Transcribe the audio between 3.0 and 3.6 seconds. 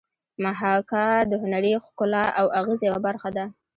برخه ده